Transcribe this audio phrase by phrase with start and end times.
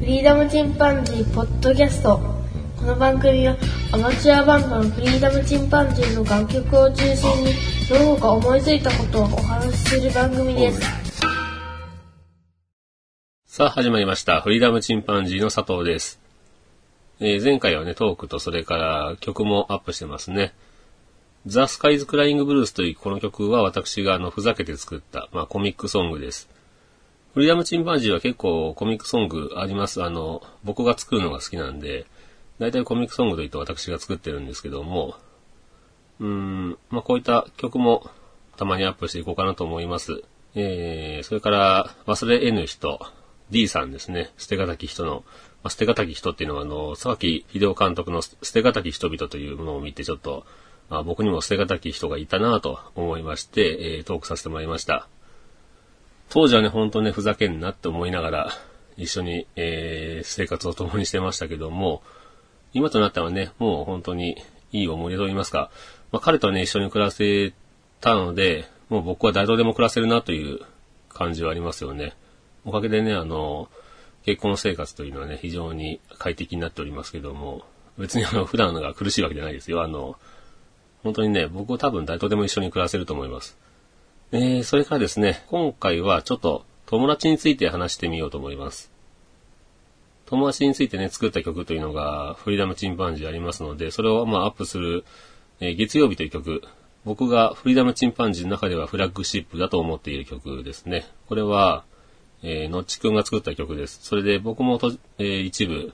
[0.00, 2.18] フリーダムチンパンジーポッドキャスト
[2.78, 3.54] この番組は
[3.92, 7.52] アマチュアバンドのフリーダムチンパンジーの楽曲を中心に
[7.86, 10.80] どこか思いついたことをお話しする番組です
[13.44, 14.40] さあ始まりました。
[14.40, 16.18] フリーダムチンパンジーの佐藤です。
[17.20, 20.54] えー前回はね、トークとそれから曲もアップしてますね。
[21.44, 26.48] ザ・スカイズ・クライング・ブルースというこの曲は私があのふざけて作った、まあ、コミックソングです。
[27.34, 30.02] フリーダムチンパンジーは結構コミックソングあります。
[30.02, 32.06] あの、僕が作るのが好きなんで、
[32.58, 35.14] 大体コミックソングといって私が作ってるんですけども、
[36.18, 38.10] うん、まあ、こういった曲も
[38.56, 40.22] たまにアップしていこうかなと思います。
[40.56, 43.00] えー、それから、忘れ得ぬ人、
[43.50, 44.32] D さんですね。
[44.36, 45.24] 捨てがたき人の、
[45.62, 50.44] まあ、捨てがたき人っていうのは、あの、沢木秀夫監督の捨てがたき人々というものを見て、ちょっと、
[50.90, 55.08] あ僕にも捨てがたき人がいたなと思いまして、えートークさせてもらいました。
[56.30, 58.50] 当時はね、ほんとね、ふざけんなって思いながら、
[58.96, 62.02] 一緒に、えー生活を共にしてましたけども、
[62.72, 64.36] 今となってはね、もう本当に
[64.72, 65.70] いい思い出と言いますか、
[66.12, 67.52] まあ、彼とね、一緒に暮らせ
[68.00, 70.60] たので、もう僕は誰とでも暮らせるなという
[71.08, 72.14] 感じはありますよね。
[72.64, 73.68] おかげでね、あの、
[74.24, 77.62] 結婚生活というのはね、非常に快適になっておりますけども、
[77.98, 79.82] 別にあの、 普段のが苦しいわけじゃないですよ。
[79.82, 80.16] あの、
[81.02, 83.58] 本当にね、僕は多分誰とでも一緒に暮らせると思います。
[84.32, 88.92] えー、それからですね、今回はちょっと友達について話してみようと思います。
[90.26, 95.04] 友達についてね、作った曲というのが、フリーダムチンパンジーありますので、それをまあアップする、
[95.58, 96.62] えー月曜日という曲、
[97.04, 101.08] 僕がフリーダムチンパンジーの中ではフラッグシップだと思っている曲ですね。
[101.26, 101.84] これは、
[102.44, 103.98] えー、のっちくんが作った曲です。
[104.02, 105.92] それで僕もと、えー一部、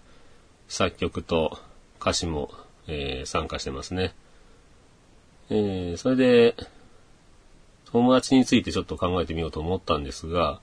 [0.68, 1.58] 作曲と
[1.98, 2.50] 歌詞も、
[2.86, 4.14] えー参加してますね。
[5.48, 6.54] えーそれで、
[7.96, 10.60] 友達についてちょっと考えてみようと思ったんですが、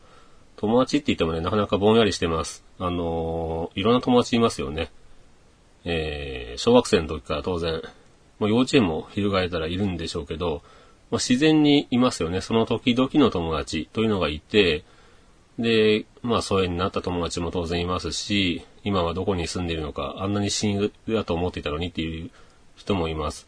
[0.55, 2.63] 友達って言ってもね、なかなかぼんやりしてます。
[2.79, 4.91] あのーいろんな友達いますよね。
[5.83, 7.81] えー小学生の時から当然、
[8.37, 10.61] もう幼稚園も翻ったらいるんでしょうけど、
[11.09, 12.41] まあ、自然にいますよね。
[12.41, 14.83] その時々の友達というのがいて、
[15.57, 22.31] で、まあ、疎遠になった友達も当然いますし、今はどこに住んでいるのか、あんなに親友だと思っていたのにっていう
[22.75, 23.47] 人もいます。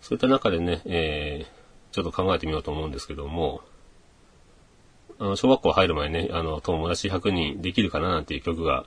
[0.00, 1.53] そういった中でね、えー
[1.94, 3.60] ちょっと考えてみようと思うんですけども、
[5.20, 8.84] あの、小学校入る前ね、あの、友達100人できるかななんていう曲が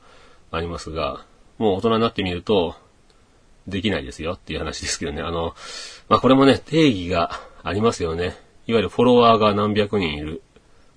[0.52, 1.26] ありますが、
[1.58, 2.76] もう大人になってみると、
[3.66, 5.22] できないですよっていう話ですけどね。
[5.22, 5.56] あの、
[6.10, 7.32] まあ、これもね、定義が
[7.64, 8.36] ありますよね。
[8.66, 10.42] いわゆるフォロワーが何百人いる。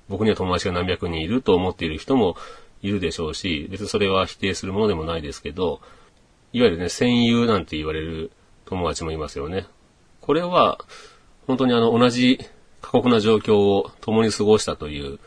[0.08, 2.36] 僕には友達が何百人いると思っている人も
[2.82, 5.80] いるでしょうし、別にそれは否定するものでもないですけど、
[6.52, 8.32] いわゆるね、戦友なんて言われる
[8.64, 9.66] 友達もいますよね。
[10.20, 10.80] これは、
[11.50, 12.38] 本当にあの、同じ
[12.80, 15.18] 過酷な状況を共に過ごしたという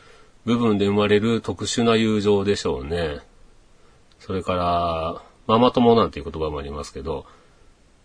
[0.45, 3.19] 部分で生まれる特殊な友情でしょうね。
[4.19, 7.25] それから、ママ友なんていう言葉もありますけど、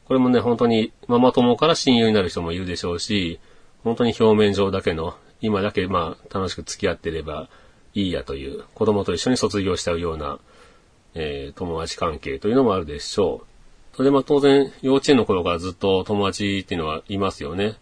[0.07, 3.39] これもね、本当にママ友から親友になる人もいるでしょうし、
[3.85, 7.49] 本当に表面上だけの、今だけまあ楽しく付き合ってれば
[7.95, 10.41] いいやという、子供と一緒に卒業しちゃうような、
[11.15, 13.97] えー友達関係というのもあるでしょう。
[13.97, 17.77] それでまあ当然幼稚園の頃からずっと友達っていうのはいますよね。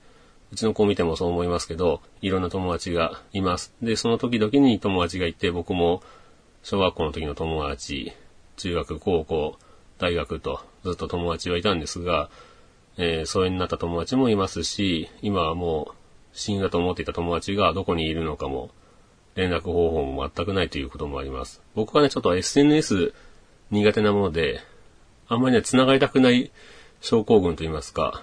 [0.52, 3.74] うちの子を見てもそう思いますけど、いろんな友達がいます。
[3.82, 6.02] で、その時々に友達がいて、僕も
[6.62, 8.12] 小学校の時の友達、
[8.56, 9.58] 中学、高校、
[9.98, 12.30] 大学とずっと友達はいたんですが、
[12.96, 15.94] えー疎遠になった友達もいますし、今はもう
[16.32, 18.70] 親友だと思っていた友達がどこにいるのかも、
[19.34, 21.60] 連絡方法も全くないということもあります。
[21.74, 23.12] 僕はね、ちょっと SNS
[23.70, 24.60] 苦手なもので、
[25.28, 26.50] あんまりね、繋がりたくない
[27.00, 28.22] 症候群と言いますか、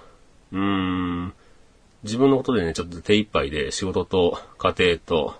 [0.51, 1.33] うーん、
[2.03, 5.35] 自分のことでね、ちょっと手一杯で仕事と家庭と、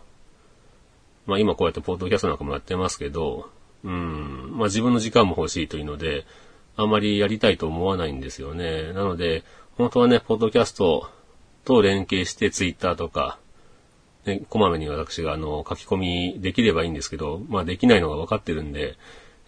[1.25, 3.49] まあ今こうやってポッドキャストなんかもやってますけど、
[3.83, 6.25] うん、まあ自分の時間も欲しいというので、
[6.75, 8.93] あまりやりたいと思わないんですよね。
[8.93, 9.43] なので、
[9.77, 11.09] 本当はね、ポッドキャスト
[11.65, 13.37] と連携してツイッターとか、
[14.25, 18.97] ね、こまめに私があの書き込みできればいいんですけど、まあできないのが分かってるんで、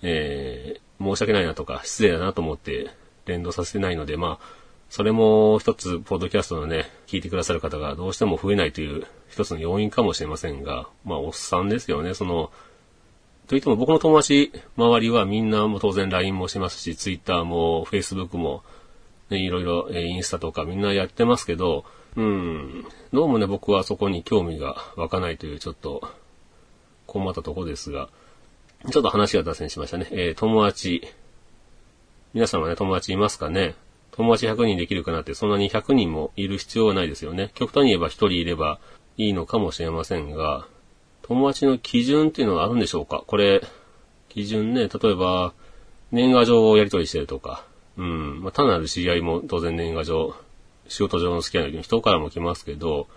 [0.01, 2.91] えー申し訳ないなとか失礼だなと思って
[3.25, 4.45] 連動させてないので、まあ、
[4.89, 12.51] それも一つ、ポッドキャストのね、聞いてくださる方がどうしても増えないという一つの要因かもしれませんが、まあ、おっさんですよね、その、
[13.47, 18.63] といっても僕の友達周りはみんなも当然 LINE もしますし、Twitter も Facebook も、
[19.29, 21.85] ね、いろいろ、えインスタとかみんなやってますけど、
[22.15, 26.07] うん、どうもね、僕はそこに興味が湧かないというちょっと
[27.07, 28.09] 困ったとこですが、
[28.91, 30.07] ちょっと話が脱線しましたね。
[30.11, 31.01] えー友達。
[32.33, 33.75] 皆さんはね、友達いますかね？
[34.17, 37.51] 友達100人できるかなって、そんなに100人もいる必要はないですよね。
[37.53, 38.79] 極端に言えば1人いれば
[39.17, 40.67] いいのかもしれませんが、
[41.21, 43.23] 友達の基準っていうのはあるんでしょうか？
[43.27, 43.61] これ、
[44.29, 45.53] 基準ね、例えば、
[46.11, 47.65] 年賀状をやり取りしてるとか、
[47.97, 50.35] うん、まあ、単なる知り合いも当然年賀状、
[50.87, 53.07] 仕事上の付き合いの人からも来ますけど、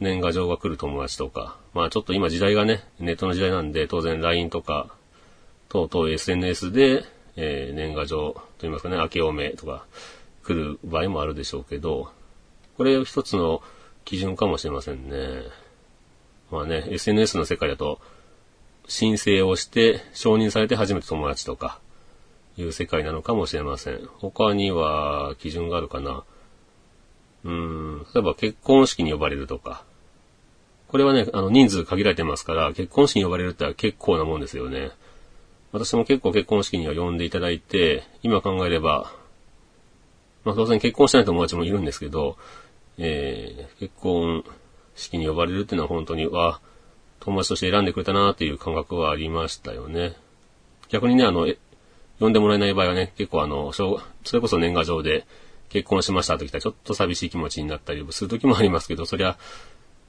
[0.00, 4.94] 年賀状が来る友達とか、まあちょっと今時代がね、ネットの時代なんで、当然 LINE とか、
[5.68, 7.04] 等々 SNS で、
[7.36, 9.86] えー、年賀状といいますかね、明けおめとか
[10.44, 12.10] 来る場合もあるでしょうけど、
[12.76, 13.62] これ一つの
[14.04, 15.42] 基準かもしれませんね。
[16.50, 18.00] まあね、SNS の世界だと、
[18.88, 21.78] 申請をして承認されて初めて友達とか、
[22.56, 24.08] いう世界なのかもしれません。
[24.18, 26.24] 他には基準があるかな。
[27.44, 29.84] うん、例えば結婚式に呼ばれるとか。
[30.88, 34.90] これはね、あの人数限られてますから、結婚式に呼ばれるって結構なもんですよね。
[35.72, 39.10] 私も結構結婚式には呼んでいただいて、今考えれば、
[40.44, 42.36] まあ当然結婚してない友達もいるんですけど、
[42.98, 44.44] えー、結婚
[44.94, 46.60] 式に呼ばれるっていうのは本当に、わ、
[47.20, 50.16] 友達として選んでくれたなっていう感覚はありましたよね。
[50.88, 51.46] 逆にね、あの、
[52.18, 54.02] 呼んでもらえない場合はね、結構あの、そ
[54.32, 55.26] れこそ年賀状で
[55.70, 59.38] 結婚しましたときたらちょっと寂しい気持ちになったりする時もありますけど、そりゃ、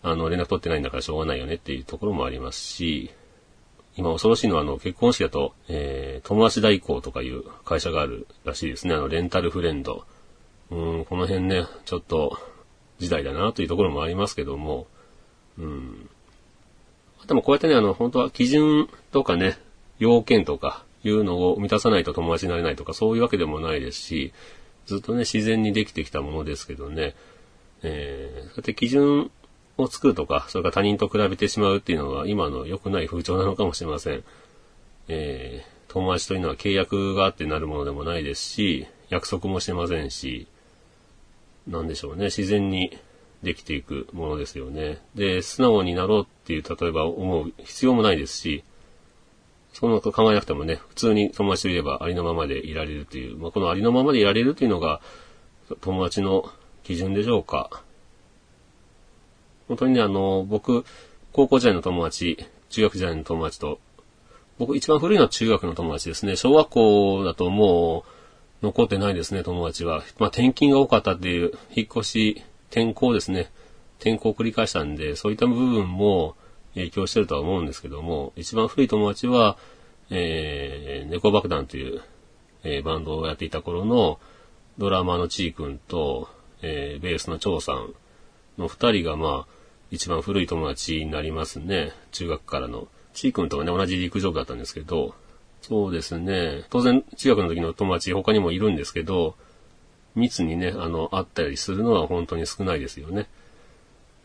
[0.01, 3.11] あの、連絡取ってないんだからしょうがないよねっていうところもありますし、
[3.95, 8.95] 今恐ろしいのはあの、結婚式だと、えー、友達代行とかいう会社があるらしいですね。
[8.95, 10.05] あの、レンタルフレンド。
[10.73, 12.37] うん、この辺ね、ちょっと、
[12.97, 14.87] 時代だなというところもありますけども、
[15.59, 16.09] うん。
[17.23, 19.57] あともこうやってね、あの、本当は基準とかね、
[19.99, 24.33] 要件とかいうのを満たさないと友達になれないとかそういうわけでもないですし、
[24.85, 27.13] ずっとね、自然にできてきたものですけどね、
[27.83, 29.31] えー、そうやって基準
[29.77, 34.23] を作るとか、それから他人と比べてしまうっていうのは今の良くない風潮なのかもしれません。
[35.07, 40.47] えー、友達というのは契約があってなるものでもないですし、約束もしてませんし、
[41.67, 42.97] なんでしょうね、自然に
[43.43, 44.99] できていくものですよね。
[45.15, 48.63] で、素直になろうっていう、例えば思う必要もないですし、
[49.73, 55.01] そんなこと考えなくてもね、普通に友達といればありのままでいられるという、まあ、このありのままでいられるというのが、
[55.81, 56.49] 友達の
[56.83, 57.81] 基準でしょうか。
[59.67, 60.85] 本当にね、あの、僕、
[61.31, 62.37] 高校時代の友達、
[62.69, 63.79] 中学時代の友達と、
[64.59, 66.35] 僕一番古いのは中学の友達ですね。
[66.35, 68.22] 小学校だともう、
[68.63, 70.03] 残ってないですね、友達は。
[70.19, 73.51] まあ、転勤が多かったっていう、引っ越し、転校ですね。
[73.99, 76.35] 転校を繰り返したんで、そういった部分も
[76.73, 79.57] 影響してるとは思うんですけども、一番古い友達は、
[80.09, 82.01] えー、猫爆弾という、
[82.63, 84.19] えー、バンドをやっていた頃の
[84.77, 86.29] ドラマのちーくんと、
[86.61, 87.93] えー、ベースの張さん
[88.57, 89.53] の二人がまあ、
[89.91, 91.91] 一番古い友達になりますね。
[92.11, 92.87] 中学からの。
[93.13, 95.15] ちーくんとはね、同じ陸上部だったんですけど、
[95.63, 96.65] そうですね。
[96.69, 99.35] 当然、中学の時の友達他にもいるんですけど、
[100.13, 103.29] 密にね、あの、会ったりするのは本当に少ないですよね。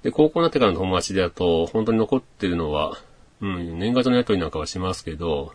[0.03, 2.99] で、高校になってからの友達だと、本当に残ってるのは、
[3.41, 5.53] うん、年賀状のやりとりなんかはしますけど、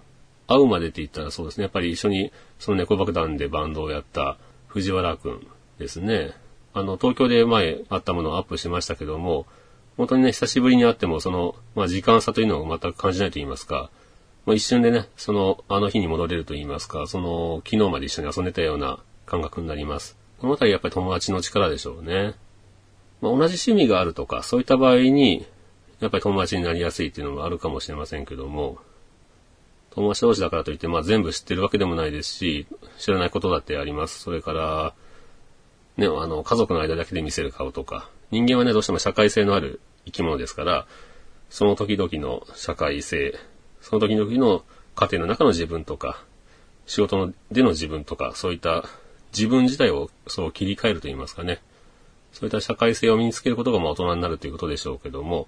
[0.48, 1.64] 会うまでって言ったらそうですね。
[1.64, 4.38] やっぱり一緒に、その猫爆弾でバンドをやった
[4.68, 5.48] 藤原くん
[5.80, 6.32] ですね。
[6.74, 9.46] あの、東京で前あったものをアップしましたけども、
[9.98, 13.90] 本当にね、久しぶりに会っても、その、まあ、時間差というのを全く感じないと言いますか、
[14.46, 20.18] まあ、一瞬でね、その、あの日に戻れると言いますか、その、昨日まで一緒に遊んでたような感覚になります。
[20.40, 22.36] このあたりやっぱり友達の力でしょうね。
[23.22, 25.46] まあ、同じ趣味があるとか、そういった場合に、
[26.02, 28.78] やっぱり友達になりやすいっていうのもあるかもしれませんけども、
[29.92, 32.68] 友達同士だからといって、まあ全部知ってるわけでもないですし、
[32.98, 34.20] 知らないことだってあります。
[34.20, 34.94] それから、
[35.96, 40.88] ね、あの、家族の間だけで見せる顔とか、人間はね、どうしても社会性のある生き物ですから、
[41.50, 43.40] その時々の社会性、
[43.84, 44.64] その時々の
[44.96, 46.24] 家庭の中の自分とか、
[46.86, 48.86] 仕事での自分とか、そういった
[49.34, 51.62] 自分自体をそう切り替えると言いますかね。
[52.32, 55.48] そういった社会性を身につけることがまあ大人になるということでしょうけども、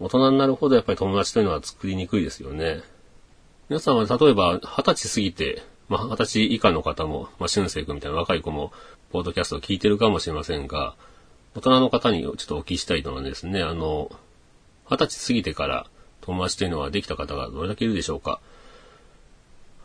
[0.00, 2.80] 大人になるほどやっぱり友達というのは作りにくいですよね。
[3.68, 8.72] 皆さんは例えば二十歳過ぎて、まあ二十歳以下の方も、まあ俊生君みたいな若い子も、
[9.10, 10.96] ポードキャストを聞いてるかもしれませんが、
[11.54, 14.10] 大人の方にちょっとお聞きしたいのはですね、あの、
[14.90, 15.86] 二十歳過ぎてから
[16.22, 18.40] 友達というのはできた方がどれだけいるでしょうか。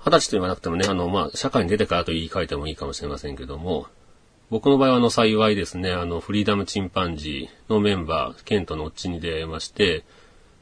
[0.06, 3.88] 二十歳と言わなくてもね、あの、まあ、社会に出てからと言い換えてもいいかもしれませんけども、
[4.50, 10.06] 僕の場合はあの幸いですね、あのフリーダムチンパンジーのメンバー、ケントのおっちに出会いまして、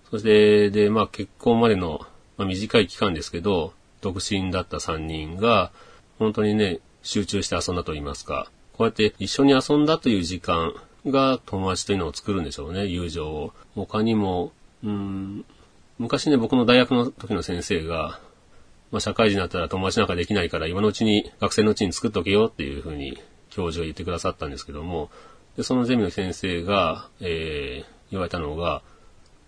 [0.10, 2.00] そして、で、まあ結婚までの、
[2.38, 5.72] まあ、短い期間ですけど、独身だった3人が、
[6.18, 10.74] 本当にね、集中して遊んだと言いますか、こうやって一緒に遊んだという時間
[11.06, 13.54] が友達というのを作るんでしょうね、友情を。
[13.76, 14.52] 他にも、
[14.84, 15.46] うーん、
[15.98, 18.20] 昔ね、僕の大学の時の先生が、
[18.92, 23.18] まあ、社会人になったら友達なんかできないから今のうちに、学生のうちに作っとけよっていうふうに
[23.50, 25.10] 教授が言ってくださったんですけども、
[25.56, 28.82] でそのゼミの先生が、えー、言われたのが、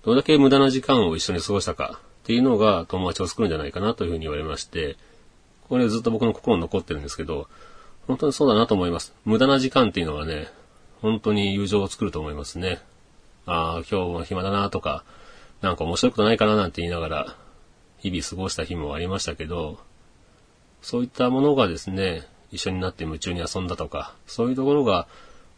[0.03, 4.95] どれだけ無駄な時間を一緒に過ごしたかっていうのが友達を作るんじゃないかなというふうに言われまして、
[5.67, 7.49] これずっと僕の心に残ってるんですけど、
[8.07, 9.13] 本当にそうだなと思います。
[9.25, 10.47] 無駄な時間っていうのはね、
[11.01, 12.79] 本当に友情を作ると思いますね。
[13.45, 15.03] ああ、今日も暇だなとか、
[15.61, 17.35] なんか面白いことないかななんて言いながら、
[17.99, 19.79] 日々過ごした日もありましたけど、
[20.81, 25.07] そういったものがですね、一緒になって夢中に遊んだとか、そういうところが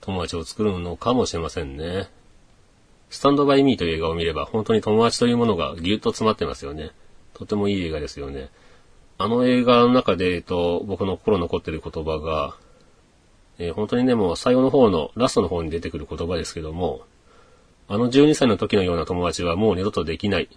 [0.01, 2.10] 友達を作るのかもしれませんね。
[3.10, 6.91] スタンドバイミーという映画を見れば、本当に友達というものがぎゅっと詰まってますよね。
[7.34, 8.50] とてもいい映画ですよね。
[9.18, 12.56] あの映画の中で、えっと、僕の心残ってる言葉が、
[13.58, 17.01] えー、本当にね、もう最後の方の、ラストの方に出てくる言葉ですけども、
[17.89, 20.48] あの12歳の時のような友達はもう二度とできない。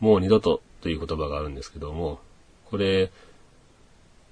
[0.00, 2.20] もう二度とという言葉があるんですけども、
[2.70, 3.10] これ、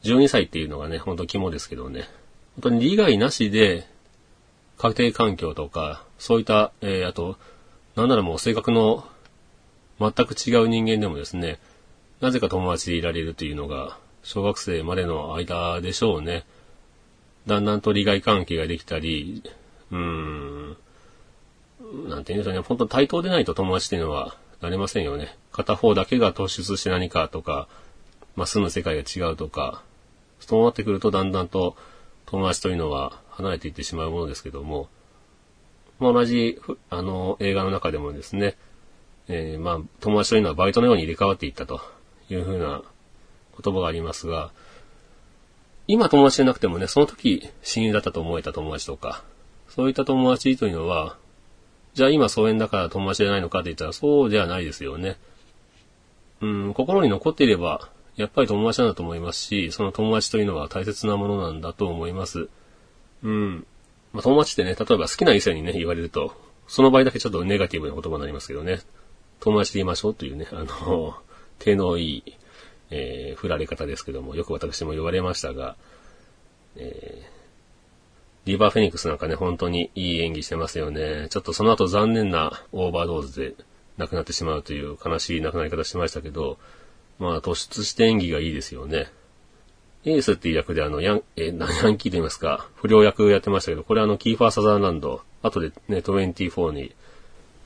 [0.02, 2.08] 12歳っていうのがね、ほんと肝ですけどね、
[2.54, 3.87] 本当に利害なしで、
[4.78, 7.37] 家庭環境とか、そういった、えー、あと、
[7.96, 9.04] なんならもう性格の
[9.99, 11.58] 全く違う人間でもですね、
[12.20, 16.44] なぜか友達でいられるというのが、小学生までの間でしょうね。
[17.46, 19.42] だんだんと利害関係ができたり、
[19.90, 20.76] うーん、
[22.09, 25.37] なんて言うんでしょうね、本当対等でないと友達っていうのはなれませんよね。
[25.52, 27.69] 片方だけが突出して何かとか、
[28.35, 29.83] まあ、住む世界が違うとか、
[30.40, 31.76] そうなってくるとだんだんと
[32.26, 34.88] 友達というのは離れていってしまうものですけども、
[35.99, 38.57] まあ、同じ、あの、映画の中でもですね、
[39.28, 41.81] えー、まあ、友達というのはバイトのように入れ替わっていったと
[42.28, 42.83] いうふうな
[43.62, 44.50] 言葉がありますが、
[45.88, 49.23] 今友達じゃなくてもね、その時親友だったと思えた友達とか、
[49.69, 51.16] そういった友達というのは、
[51.96, 55.16] じゃあ今疎遠だから友達じゃないのかって言ったらそうではないですよね。
[56.42, 62.50] うん、心に残っていれば、やっぱり友達なんだと思いますし、その友達というのは大切なものなんだと思います。
[63.22, 63.66] うん。
[64.12, 66.34] まあ、友達ってね、例えば好きな異性にね、言われると、
[66.68, 68.80] その場合だけちょっとネガティブな言葉になりますけどね、
[69.40, 71.16] 友達で言いましょうというね、あの、
[71.58, 72.22] 手のいい、
[72.90, 75.76] えー、振られ方ですけども、よく私も言われましたが、
[76.76, 77.36] えー、
[78.46, 81.26] リバーフェニックスなんかね、本当にいい演技してますよね。
[81.30, 83.54] ちょっとその後残念なオーバードーズで
[83.98, 86.56] 亡くなってしまうという悲しい亡くなり方しましたけど、
[87.18, 89.08] まあ突出して演技がいいですよね。
[90.04, 96.94] エースっていう役であの、ヤン、えー、ヤンキーと言いますか、不良役やってましたけど、これあの、キーファー・サザーランド、後でね、24に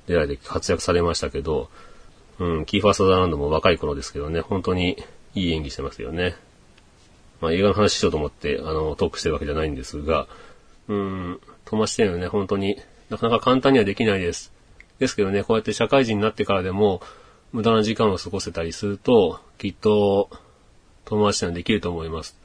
[0.06, 1.68] 出られて活躍されましたけど、
[2.38, 4.96] うん、キーファー・サザーランドも若い頃ですけどね、本当に
[5.34, 6.36] いい演技してますよね。
[7.42, 10.26] まあ映画の話しようと思って、あの、トークしてるわけじゃないんですが、
[10.90, 12.76] うん、友達っていうのはね、本当に
[13.10, 14.52] なかなか簡単にはできないです。
[14.98, 17.00] ですけどね、こうやって社会人になってからでも、
[17.52, 20.28] 無駄な時間を過ごせたりすると、きっと、
[21.04, 22.36] 友達にはできると思います。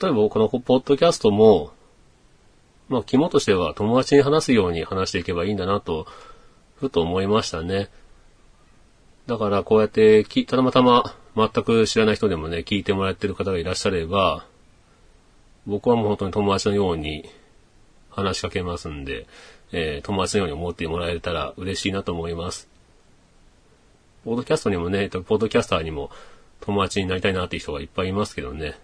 [0.00, 1.72] 例えば、このポッドキャストも、
[2.88, 6.06] まあ、肝としては友達に話すように話していけばいいんだなと、
[6.76, 7.88] ふと思いましたね。
[9.26, 14.46] だから、こうやって、たまたま全く知らない人でもね、聞いてもらってる方がいらっしゃれば、
[15.68, 17.28] 僕はもう本当に友達のように
[18.08, 19.26] 話しかけますんで、
[19.70, 22.68] えー、友達のように思ってもらえたら嬉しいなと思います。
[24.24, 26.10] ポッドキャストにもね、ポッドキャスターにも
[26.60, 28.78] 友達になりたいなっていう人がいっぱいいますけどね。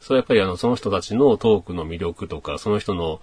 [0.00, 3.22] それはやっぱりあの、その人たちのトークの魅力とか、その人の、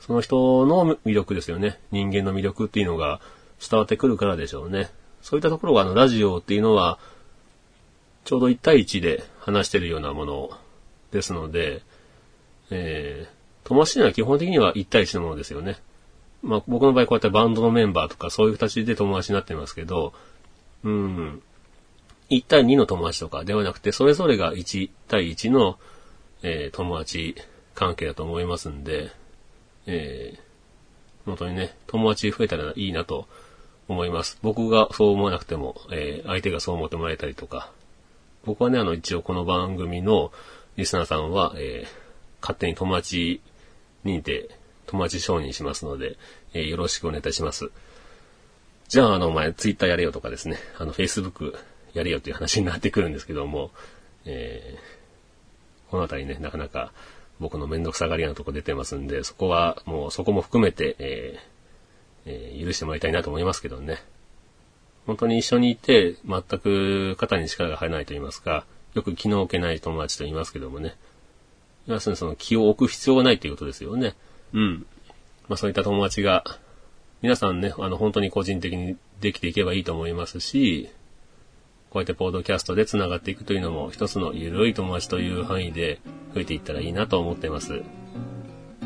[0.00, 1.78] その人の魅力ですよね。
[1.90, 3.20] 人間の魅力っていうのが
[3.60, 4.88] 伝わってくるからでしょうね。
[5.20, 6.98] そういったところがあの、ラジオっていうのは、
[8.24, 10.50] ちょうど1対1で話してるようなもの
[11.12, 11.82] ですので、
[12.76, 15.78] えー、友達には基本的には1対1のものですよね。
[16.42, 20.12] まあ僕の場合こうやってバンドのメンバーとかそういう形で友達になってますけど、
[20.82, 21.42] うん、
[22.30, 25.78] 1対2の友達とかではなくて、それぞれが1対1の、
[26.42, 27.36] えー、友達
[27.74, 29.10] 関係だと思いますんで、
[29.86, 30.40] えー、
[31.26, 33.28] 本当にね、友達増えたらいいなと
[33.88, 34.38] 思います。
[34.42, 37.70] 僕がそう思わなくても、えー、相手がそう思ってもらえたりとか、
[38.44, 40.32] 僕はね、あの、一応この番組の
[40.76, 42.03] リスナーさんは、えー、
[42.44, 43.40] 勝手に友達
[44.04, 44.50] 認定、
[44.84, 46.18] 友達承認しますので、
[46.52, 47.70] えー、よろしくお願いいたします。
[48.88, 51.58] じゃあ、あの、お前、ツイッターやれよとかですね、あの、フェイスブック
[51.94, 53.70] やれよという話になってくるんですけども、
[54.26, 56.92] えー、このあたりね、なかなか
[57.40, 61.54] 僕のめんどくさがりなとこ出てますんで、そこは、もうそこも含めて、えー
[62.26, 64.02] えー、許してもらいたいなと思いますけどね。
[65.06, 70.94] 本当に一緒にいて、全く肩に力が入らないと言いますか、よく気の置けない友達と言いますけどもね。
[71.86, 74.14] 要するにその気を置く必要がないということですよね。
[74.52, 74.86] うん。
[75.48, 76.44] まあそういった友達が
[77.24, 80.90] 皆さんね、あの、本当に個人的にできていけばいいと思いますし、
[81.88, 86.00] こうやってポードキャストで繋がっていくというのも一つの緩い友達という範囲で
[86.34, 87.82] 増えていったらいいなと思っています。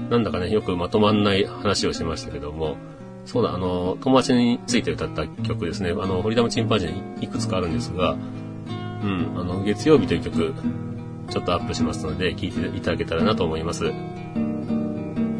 [0.08, 2.76] なんだかね、よくまとまんない話をしましたけども、
[3.24, 5.90] そうだ、あの、友達について歌った曲ですね。
[5.90, 10.54] あの、ホリダムチンパンジーにいくつかあるんですが、うん、あの、月曜日という曲、
[11.30, 13.92] ちょっとアップしますので、聞いていただけたらなと思います。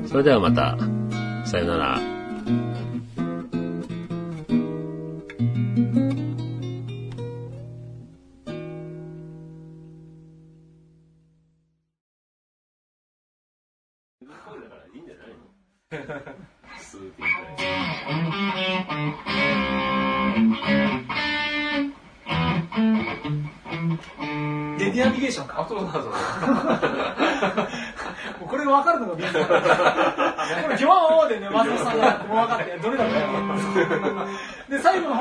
[0.07, 0.77] それではまた、
[1.45, 2.01] さよなら。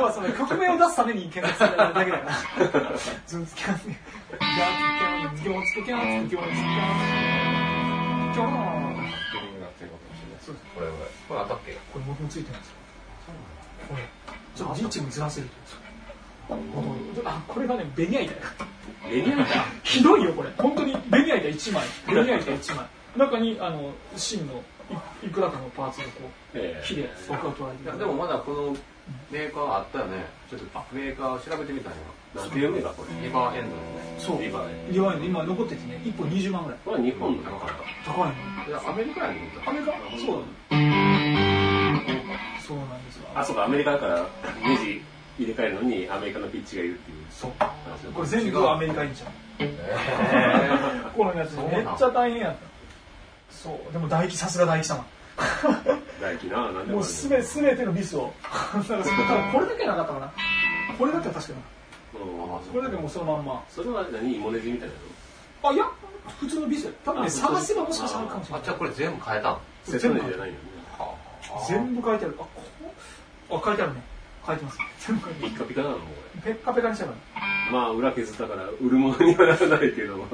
[0.08, 2.98] はその曲名を出すために検索されるだけだから。
[3.28, 6.72] ズンツキャン、ギャーツキャン、ギョーツキャン、ギョーツキャ
[8.30, 8.68] ン、ギョー
[10.42, 10.88] そうこれ、
[11.28, 12.76] これ当たっけこれ僕もついてるんですよ。
[13.90, 14.04] これ、
[14.56, 15.48] ちょっとリッチにずらせる
[16.50, 16.58] と。
[17.26, 18.34] あ、これがね、ベニヤ板
[19.10, 19.46] ベニヤ板
[19.84, 22.86] ひどいよこれ本当にベニヤ板1枚ベニヤ板1枚
[23.18, 24.64] 中にあの芯の
[25.24, 26.12] いいくらかのパーツがこ
[26.54, 28.78] えう木で僕は取られていやでもまだこの
[29.32, 30.26] メーカーあったよね。
[30.50, 31.98] ちょっとメーカーを調べてみたんよ。
[32.36, 33.82] なんていうメーカーこれリバーエンドで
[34.20, 34.26] すね。
[34.28, 36.02] そうリバーリバインド今残っててね。
[36.04, 36.80] 1本20万ぐらい。
[36.86, 37.70] これは日本の高かっ
[38.06, 38.34] 高いの？
[38.64, 38.70] た。
[38.70, 39.92] いや、アメリカやねアメリカ？
[39.92, 40.44] そう
[42.68, 43.28] そうなんですよ。
[43.36, 44.26] あ、そうか、アメリカだから
[44.68, 45.02] ネジ
[45.40, 47.18] 入れ替えるのにアメリカのピッチがいるっていう。
[47.32, 47.52] そう。
[47.60, 47.68] 話
[48.14, 49.32] これ全部アメリカインじゃん
[51.16, 52.60] このやつめっちゃ大変やった。
[53.50, 53.94] そう。
[53.94, 55.06] でも大輝さすが大輝様
[56.22, 58.34] 大気な、なんでももうすべすべてのミスを。
[58.74, 60.32] これだけなかったかな。
[60.98, 62.22] これだけは確かに。
[62.24, 62.40] うん。
[62.48, 63.64] これだけもうそのまんま。
[63.70, 64.36] それは何？
[64.36, 65.86] イモネジみたいなあいや
[66.40, 68.66] 普通のビス多分ねあ探せばもしかしたらあるかもしれあ、ない。
[68.66, 69.62] じゃあこれ全部変えたんの？
[69.86, 70.60] セットネジじゃないのね。
[71.68, 72.36] 全部書いてある。
[72.40, 72.44] あ
[73.50, 74.02] こあ書いてあるね。
[74.46, 74.78] 書いてます。
[75.00, 77.18] 全部書いてピッカピカなのもうこペッカペカにしたから。
[77.48, 77.57] れ。
[77.72, 80.26] まあ、裏削ったから売るものにはならないけど、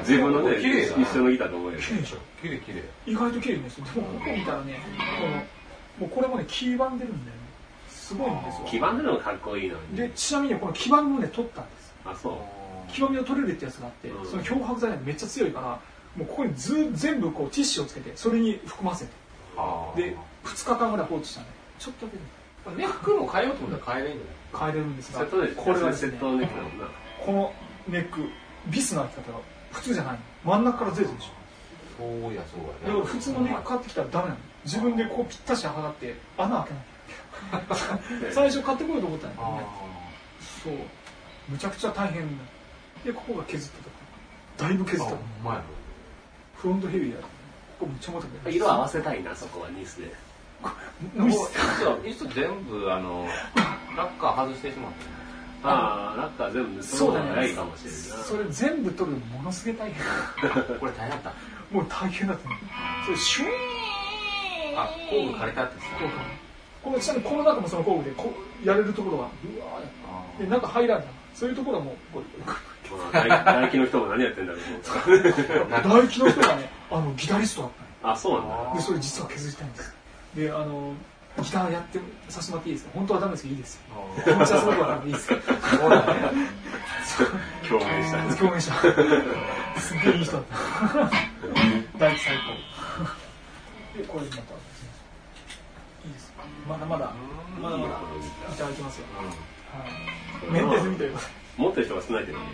[0.00, 1.78] 自分のね、一緒のギターと思うよ。
[1.78, 2.16] 綺麗でしょ。
[2.42, 2.82] 綺麗綺麗。
[3.06, 3.86] 意外と綺麗ですよ。
[3.94, 4.78] でもここ見たらね
[5.18, 7.42] このもうこれもね黄ばんでるんだよね。
[7.88, 8.66] すごいんですよ。
[8.66, 9.96] 黄ばんでるのがかっこいいのに。
[9.96, 11.94] でちなみにこの黄ばみもね取ったんです。
[12.04, 12.92] あ、そう。
[12.92, 14.26] 黄ばみを取れるってやつがあって、うん。
[14.26, 15.66] その漂白剤がめっちゃ強いから
[16.16, 19.10] もうここにず全部こうティッシュをつけてそれに含ませて。
[19.56, 22.22] あで2日間ぐらい放置したんでちょっとだけね
[22.78, 24.34] ネックも変えようと思ったら変えれんじゃない？
[24.58, 25.36] 変えれるんですがこ
[25.72, 26.10] れはですね。
[26.10, 26.86] セットネジだもんな。
[27.24, 27.52] この
[27.88, 28.20] ネック
[28.66, 29.38] ビスの開き方が
[29.72, 30.18] 普通じゃないの。
[30.44, 31.30] 真ん中からずれてるでしょ。
[31.98, 34.40] そうやそうだから普通のネック買ってきたらダメなの。
[34.64, 36.74] 自分でこうぴったし測って穴開け
[37.56, 39.62] なきゃ 最初買ってこようと思ったんだけどね
[40.64, 40.74] そう。
[41.48, 42.44] むちゃくちゃ大変だ
[43.04, 43.96] でここが削ったとこ。
[44.58, 45.06] だいぶ削った。
[45.06, 45.62] あ、のほんまや。
[46.56, 47.28] フロントヘビーだこ
[47.80, 50.12] こめっちゃ重た色合わせたいな、そこはニースで。
[51.14, 53.26] 無理っもうす一つ全部、あの、
[53.96, 55.10] ラッカー外してしまったね。
[55.62, 58.24] ああ、なんか全部、そうだねかもしれないな。
[58.24, 60.00] それ全部取るのものすげえ大変
[60.78, 61.32] これ大変だった。
[61.70, 62.56] もう大変だったね
[63.04, 65.86] それシュイーンあ、工具借りたってさ。
[66.82, 68.32] このちなみにこの中もその工具でこ
[68.64, 69.26] うやれるところがう
[69.60, 74.60] わーで中入らんだそういうところはもうこうまあ大大気の人も何やってんだろう。
[75.70, 77.70] 大気の人がねあのギタリストだっ
[78.02, 78.74] たのあ、そうなんだ。
[78.74, 79.94] でそれ実は削りたいんです
[80.34, 80.94] であの
[81.42, 81.98] ギターやって
[82.28, 82.92] させてもらっていいですか？
[82.94, 83.80] 本当はダメですけどいいですよ。
[84.24, 85.34] 気持ちはすごくわかるんでいいですか？
[85.78, 85.90] そう。
[85.90, 86.50] だね。
[87.68, 88.36] 共鳴した。
[88.36, 88.74] 共鳴した。
[89.80, 90.56] すっげえいい人だった。
[91.98, 93.98] 大気最高。
[93.98, 94.90] でこれまたですね
[96.06, 96.32] いいです。
[96.68, 97.12] まだまだ。
[97.60, 98.00] まだまだ。
[98.52, 99.06] いただきますよ。
[99.18, 99.24] は
[99.86, 99.90] い
[100.50, 101.18] メンデスみたいな
[101.58, 102.44] 持ってる人が少ないけどね。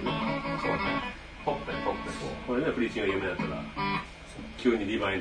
[0.61, 0.79] そうね。
[1.44, 2.01] ポップね、ポップ。
[2.49, 3.62] これね、プリーチンが有名だったら、
[4.59, 5.20] 急にリバイン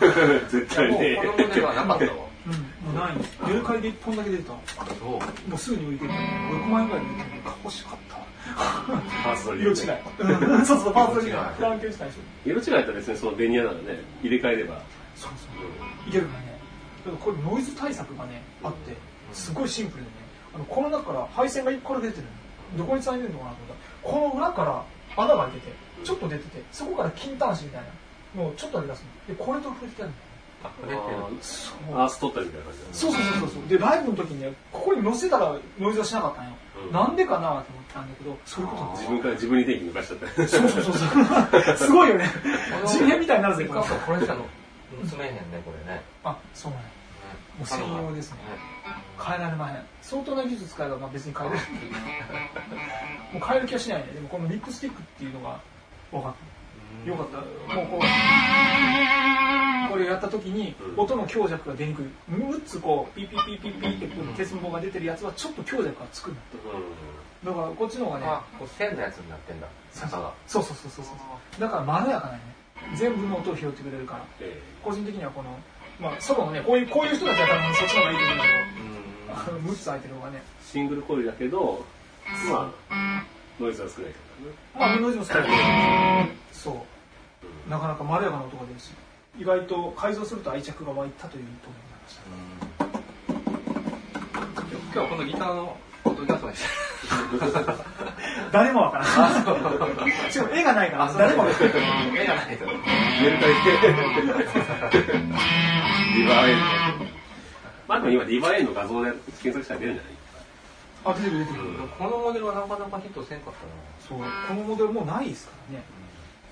[0.00, 0.40] ドが出る。
[0.66, 1.16] 絶対ね。
[1.36, 2.10] 子供ではなかったわ。
[2.46, 2.94] うん。
[2.94, 3.16] もうない。
[3.46, 4.54] メルカリで1本だけ出たそ
[5.50, 5.54] う。
[5.54, 8.16] うすぐに売り切れた6万円ぐらいで売り切れて欲しかった
[8.54, 12.06] パーツ取り色違い、うん、そうそうパーツ違い色違いフランケンシュ
[12.44, 13.82] 色違いと別にそのベニヤならね、
[14.22, 14.80] 入れ替えれば。
[15.16, 16.58] そうそういけるからね
[17.04, 18.94] だからこれノイズ対策がねあって
[19.32, 20.16] すごいシンプルでね
[20.54, 22.26] あのこの中から配線が1個だけ出てる
[22.76, 24.84] のどこに繋いでるのかなと思ったらこの裏から
[25.24, 25.72] 穴が開いてて
[26.04, 27.82] ちょっと出ててそこから金端子みたい
[28.36, 30.16] なのをちょっと出すのでこれと触れてやるの
[30.62, 32.90] アース取ったみたいな感じだね。
[32.92, 33.68] そうそうそうそう。
[33.68, 36.52] でライブの時にねここに乗せたらノイズはしなかったんよ、
[36.86, 36.92] うん。
[36.92, 38.84] なんでかなと思ったんだけどそういうこと。
[38.84, 40.48] なん自分から自分に電気抜かしちゃった。
[40.48, 41.76] そうそうそうそう。
[41.76, 42.30] すごいよね。
[42.86, 43.82] 地面みたいになるぜピこれ。
[43.82, 44.44] これしたの。
[45.10, 46.02] 盗めへんね、これね。
[46.24, 46.80] あそうなん。
[46.80, 46.86] や
[47.58, 48.38] もう専用ですね。
[49.18, 49.84] 変えられまへん。
[50.02, 51.62] 相当な技術使えばまあ別に変えれる
[53.32, 54.12] もう変える気はしないね。
[54.12, 55.60] でもこのリップスティックっていうのが
[56.10, 56.32] 分かっ
[57.06, 57.74] よかった。
[57.74, 58.00] もうこう、
[59.90, 62.06] これやった時にうん音の強弱が出にくい。
[62.30, 67.46] 6つこう、ピッピッピッピッピッって鉄棒が出てるやつはちょっと強弱がつくんだって。
[67.46, 69.68] だからこっちの方がね、あ、こう線のやつになってんだ。
[69.92, 70.32] そう坂が。
[70.46, 71.60] そうそうそうそうそう。
[71.60, 72.40] だからまろやかなね。
[72.96, 74.24] 全部の音を拾ってくれるから。
[74.40, 75.50] え個人的にはこの、
[76.00, 78.56] まあ、ソロのね、こういう、こういう人たちは多分そっちの方がいいと思うんだけど、
[79.32, 81.84] あの6つ空いてる方がね、ーシングルコイルだけど、
[82.50, 83.24] まあ、
[83.60, 84.18] ノイズは少ないか
[84.74, 86.95] まあ、ノイズも少ないそう。
[87.68, 88.90] なかなかまろやかな音が出るし、
[89.38, 92.22] 意外と改造すると愛着が湧いたというと思いました。
[94.92, 96.68] 今日はこのギターの音ギャストにして。
[98.52, 99.10] 誰もわからな
[100.06, 100.32] い。
[100.32, 100.90] しか も絵がない。
[100.90, 102.16] から、誰もわからない。
[102.16, 102.64] 絵がないと。
[102.66, 102.72] な。
[102.72, 103.88] メルカリで、
[106.16, 106.58] リバーエン
[106.98, 107.04] ド。
[107.88, 110.12] まあでも今リバーエンド画像で検索したら出るんじゃない
[111.04, 111.30] あ、出て。
[111.30, 111.52] る出て。
[111.58, 111.64] る。
[111.98, 114.18] このモデルはなかなかヒットせんかったそう、
[114.48, 115.84] このモデルもうないですからね。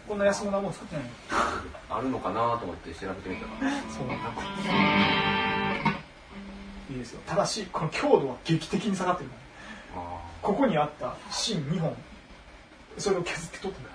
[0.08, 1.04] こんな安物なもん作ってない。
[1.88, 3.70] あるのかなと思って調べてみたら。
[3.90, 4.30] そうなんだ。
[6.90, 7.20] いいですよ。
[7.26, 10.02] ただし、この強度は劇的に下がってるから
[10.42, 11.96] ここにあった芯2本、
[12.98, 13.90] それを削って取ってんだ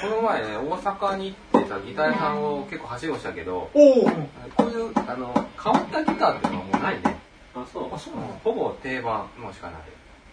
[0.00, 4.10] この前ね、大阪に行ってたギター屋さんを結構走りをしたけど、 おお、
[4.56, 7.16] こういう、あの、変わったギターっていうのはもうないね。
[7.54, 7.98] あ、そうあ、。
[7.98, 8.34] そうなんだ。
[8.44, 9.80] ほぼ定番のしかない。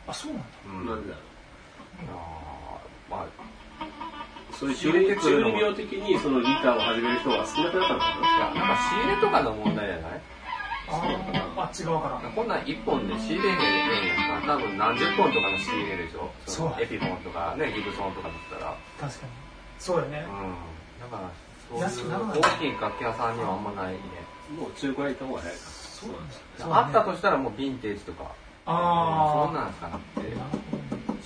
[0.08, 0.48] あ、そうなんだ。
[0.66, 1.22] うんなんでだろ
[2.14, 3.30] あーまあ、う。
[4.62, 10.22] そういう中二中二病的にそのギターを始める人が少なくなったのかいや、なんか仕入れとかの問題じゃない？
[10.92, 12.30] あーあっち側から。
[12.30, 14.54] こんなん1本で仕入れへんやんか。
[14.54, 16.30] 多分何十本とかの仕入れでしょ？
[16.46, 18.78] そうのエピフォンとかね、ギブソンとかだったら。
[19.00, 19.32] 確かに。
[19.80, 20.26] そうよね。
[20.30, 20.54] うん。
[21.02, 24.00] だから、そういう大きい楽器屋さんにはあんまないね。
[24.56, 24.62] な。
[24.62, 25.62] もう中古屋行った方が早いか。
[25.62, 26.18] そうな
[26.68, 26.78] んだ。
[26.86, 28.30] あったとしたらもうヴィンテージとか。
[28.68, 30.32] あそんなんしかなくて。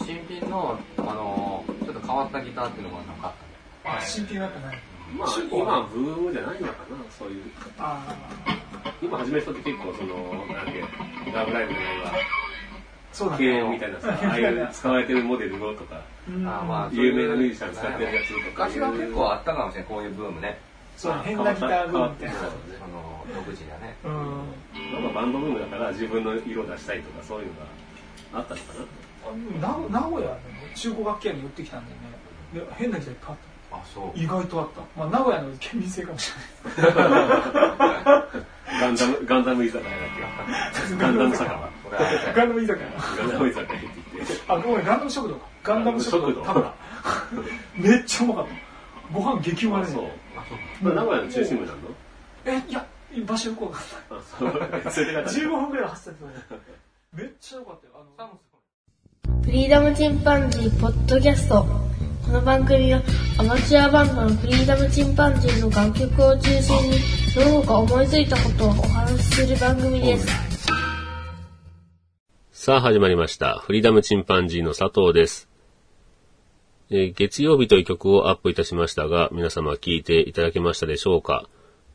[0.06, 1.75] 新品の、あの、ちょっと
[2.06, 3.32] 変わったギターっていうのがなかっ
[3.84, 3.98] たね。
[3.98, 4.82] あ、新品だったね。
[5.14, 7.44] まあ今はブームじゃないのかな、そういう。
[7.78, 8.16] あ
[9.02, 12.26] 今始める人って結構その、なんだっけ、ラブライブじゃない
[13.12, 18.66] そうだ軽音みたいなさ、 ああいう使われてるモデルのとか、うんあまあ有名なミュージシャン使ってるやつとか。
[18.68, 20.60] 昔は結構あったかもしれない、こういうブームね。
[20.98, 22.36] そう、変なギターブームみたいな。
[22.36, 23.96] その、独自だね。
[24.04, 24.54] うん。
[24.94, 27.54] なんかバンドブームだから自分の色を出したいとかそういうの
[28.34, 29.05] があったのかな。
[29.26, 30.38] あ名名古屋の
[30.76, 31.98] 中古楽器屋に寄ってきたんだよ
[32.62, 32.68] ね。
[32.70, 33.38] で、変なギターいっぱいあっ
[33.72, 33.78] た。
[33.78, 34.20] あ、そう。
[34.20, 34.82] 意外とあった。
[35.00, 36.32] まあ、名古屋の県民性かもし
[36.78, 36.96] れない。
[38.80, 40.00] ガンダム、ガンダム居酒屋だっ
[40.90, 40.96] け？
[40.98, 41.70] ガンダム酒場。
[42.36, 42.88] ガンダム居酒屋。
[43.18, 44.34] ガンダム居酒屋って言って。
[44.48, 45.46] あ、ごめん、ガンダム食堂か。
[45.64, 46.74] ガンダム食堂食堂食べた。
[47.76, 48.52] めっちゃうまかった。
[49.14, 51.78] ご飯激うまでそう名古屋の中心部なの
[52.46, 52.86] え、いや、
[53.26, 53.84] 場所よくわかんあ、
[54.22, 54.92] そう。
[54.92, 55.34] それがない。
[55.34, 56.62] 15分ぐらい走ったけど、
[57.14, 57.94] めっちゃよかったよ。
[58.18, 58.40] あの、
[59.46, 61.68] フリーダムチンパンジーポッドキャスト。
[62.26, 63.04] この番組は
[63.38, 66.98] アマチュアバンドのフリーダムチンパンジーの楽曲を中心に
[67.32, 70.28] その他思いついたことをお話しする番組です。
[72.52, 73.60] さあ始まりました。
[73.60, 75.48] フリーダムチンパンジーの佐藤です。
[76.90, 81.48] えー月曜日という曲をアップいたしましたが、皆様聞いていただけましたでしょうか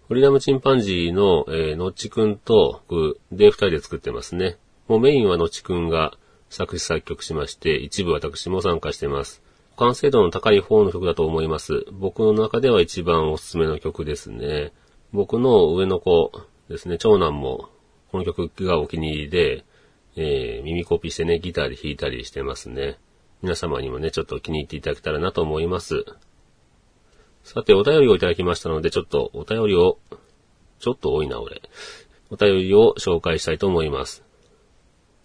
[0.07, 4.57] フリーダムチンパンジーの、えーのっちくんと僕で二人で作ってますね。
[4.87, 6.13] もうメインはのっちくんが
[6.51, 9.43] 作詞作曲しまして、一部私も参加してます。
[9.77, 11.87] 完成度の高い方の曲だと思います。
[11.93, 14.73] 僕の中では一番おすすめの曲ですね。
[15.13, 16.33] 僕の上の子
[16.69, 17.71] ですね、長男も
[18.11, 19.65] この曲がお気に入りで、
[20.17, 22.99] えー耳コピーしてね、ギターで弾いたりしてますね。
[23.43, 26.05] 皆様にもね、ちょっと気に入っていただけたらなと思います。
[27.45, 29.99] さて、お便りをいただきましたので、ちょっとお便りを、
[30.81, 31.63] ちょっと多いな、俺。
[32.31, 34.25] お便りを紹介したいと思います。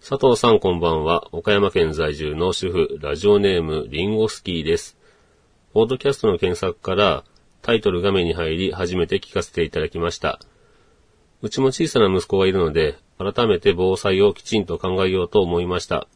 [0.08, 1.26] 佐藤さんこんばんは。
[1.32, 4.96] 岡山県在住の主婦、ラジオネーム、リンゴスキーです。
[5.72, 7.24] ポードキャストの検索から、
[7.60, 10.38] タイトル画面に入り、初めて聞かせていただきました。
[11.42, 16.06] うちも小さな息子がいるので、改めて防災をきちんと考えようと思いました。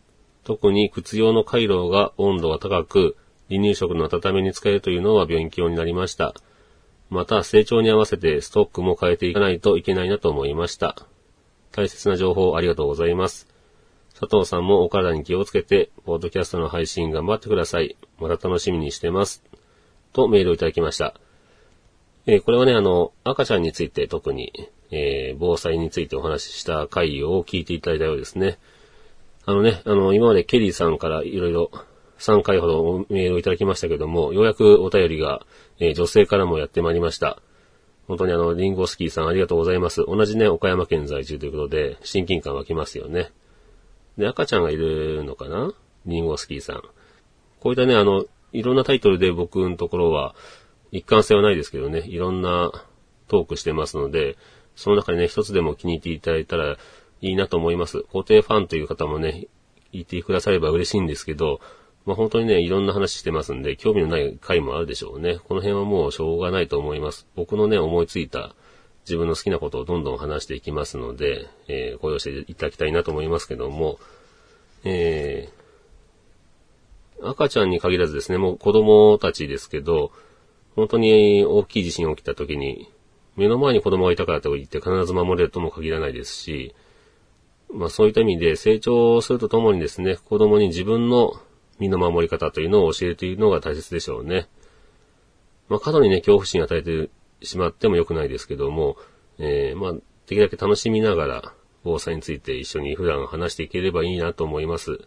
[0.45, 3.17] 特に靴用の回路が温度が高く、
[3.49, 6.33] 離乳食の温めに使えるというのは勉強になりました。
[7.09, 10.95] また、成長に合わせてストックも変えていかないといけないなと思いました。
[11.73, 13.51] 大切な情報ありがとうございます。
[14.21, 17.97] 佐藤さんもお体に気をつけて、ポッドキャストの配信頑張ってください。
[18.19, 19.43] また楽しみにしてます。
[20.13, 21.15] とメールをいただきました。
[22.27, 28.59] えーこれはね、あの、赤ちゃんについて特に、えー防災についてお話しした回を聞いていただいたようですね。
[29.47, 31.71] あのね、あの、今までケリーさんからいろいろ
[32.19, 35.47] 3回ほどメールをいただきましたけども、ようやくお便りが、
[35.79, 37.41] えー女性からもやってまいりました。
[38.07, 40.05] 本当にあの、リンゴスキーさんありがとうございます。
[40.07, 43.31] 同じね、岡山県在住ということで、親近感湧きますよね。
[44.19, 45.73] で、赤ちゃんがいるのかな？
[46.07, 46.83] リンゴスキーさん。
[47.61, 50.35] こういったね、あの、いろんなタイトルで僕のところは、
[50.93, 52.73] 一貫性はないですけどね、いろんな
[53.29, 54.37] トークしてますので、
[54.75, 56.77] その中でね、一つでも気に入っていただいたらい
[57.21, 58.03] いなと思います。
[58.13, 59.47] 固定ファンという方もね、
[59.93, 61.61] 言ってくだされば嬉しいんですけど、
[62.07, 65.39] まあ本当にね、いろんな話してますんで、興味のない回もあるでしょうね。
[65.45, 67.29] この辺はもうしょうがないと思います。
[67.37, 68.55] 僕のね、思いついた
[69.05, 73.99] 自分の好きなことをどんどん話していきますので、えー、ご容赦いただきたいなと思いますけども、
[74.85, 80.13] えー、赤ちゃんに限らずですね、もう子供たちですけど、
[80.77, 82.89] 本当に大きい地震が起きた時に、
[83.37, 86.75] 目の前に子供がいたからといって必ず守れるとも限らないですし、
[87.73, 91.35] まあそういった意味で成長するとともにですね、子供に自分の
[91.79, 94.49] 身の守り方というのを教えるというのが大切でしょうね。
[95.69, 97.11] まあ過度にね、恐怖心を与えて
[97.43, 98.97] しまっても良くないですけども、
[99.39, 105.01] えー、まあ、できるだけ楽しみながら、防災について一緒に普段話していければいいなと思います。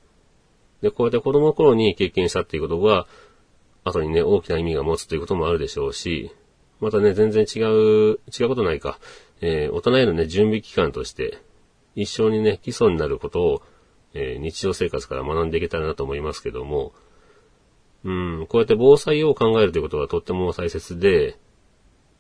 [0.82, 3.08] で、こうやって子供の頃に経験したっていうことが、
[3.84, 6.32] 後にね、大きな意味が持つということもあるでしょうし、
[6.80, 9.00] またね、全然違う、違うことないか。
[9.42, 11.40] えー、大人へのね、準備期間として、
[11.96, 13.62] 一生にね、基礎になることを、
[14.14, 16.94] えー、日常生活から学んでいけたらなと思いますけども、
[18.04, 21.38] うん、こうやって防災を考えるということがとっても大切で、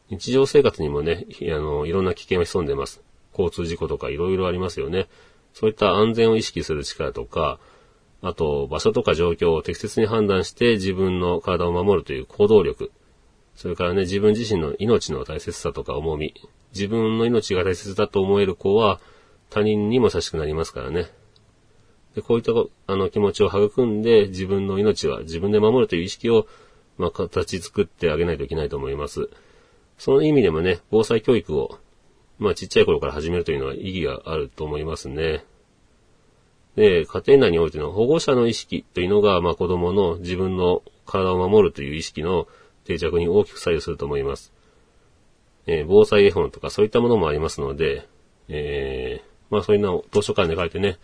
[0.09, 3.01] 日常生活にもね、あの、いろんな危険が潜んでます。
[3.31, 5.07] 交通事故とかいろいろありますよね。
[5.53, 7.59] そういった安全を意識する力とか、
[8.21, 12.91] あと、場所とか状況を適切に判断して自分の体を守るという行動力。
[13.55, 16.33] それからね、自分自身の命の大切さとか重み。
[16.73, 18.99] 自分の命が大切だと思える子は、
[19.49, 21.11] 他人にも優しくなりますからね。
[22.15, 22.53] で、こういった
[22.87, 26.47] あの気持ちを育んで、自分の命は自分で守るという意識を、
[26.97, 29.29] まあ、形作ってあげないといけないと思います。
[29.97, 31.79] その意味でもね、防災教育を、
[32.39, 35.45] まあちっちゃい頃から始めるというのは意義があると思いますね。
[36.75, 42.47] で、家庭内においての保護者の意識というのが、まあ子供の自分の体を守るという意識の
[42.85, 44.53] 定着に大きく左右すると思います。
[45.65, 48.07] えー、防災絵本とかそういったものもありますので、
[48.49, 50.97] えー、まあそういうのを図書館で書いてね、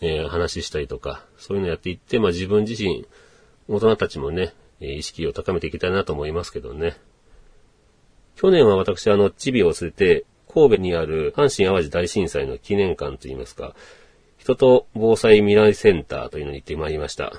[0.00, 3.06] えー、話したりとか、そういうのやっていって、まあ自分自身、
[3.68, 6.96] 大人たちもね、意識を高めていきたいなと思いますけどね。
[8.38, 13.74] 去年は私、あの、チビを連れて、神戸にある阪神淡路大震災の記念館といいますか、
[14.38, 17.32] 人と防災未来センターというのに行ってまいりました。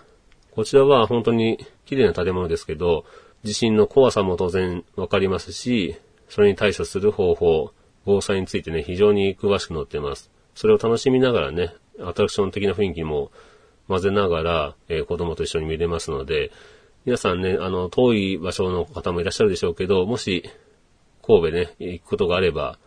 [0.51, 3.05] こちらは本当に綺麗な建物ですけど、
[3.43, 5.95] 地震の怖さも当然わかりますし、
[6.27, 7.71] それに対処する方法、
[8.03, 10.29] 防災についてね、非常に詳しく載っています。
[10.53, 13.31] それを楽しみながらね、アトラクション的な雰囲気も
[13.87, 16.51] 混ぜながら、えー、子供と一緒に見れますので、
[17.05, 20.43] 皆さんね、あの、遠い場所の方もいらっしゃるでしょうけど、もし
[21.29, 22.79] 神戸ね、行くことがあれば、